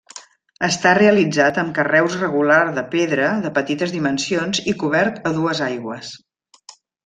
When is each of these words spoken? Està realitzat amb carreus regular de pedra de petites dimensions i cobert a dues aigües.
Està 0.67 0.93
realitzat 0.99 1.59
amb 1.63 1.75
carreus 1.79 2.15
regular 2.21 2.57
de 2.79 2.85
pedra 2.95 3.29
de 3.45 3.53
petites 3.61 3.95
dimensions 3.99 4.63
i 4.73 4.77
cobert 4.85 5.21
a 5.33 5.37
dues 5.41 5.63
aigües. 5.71 6.13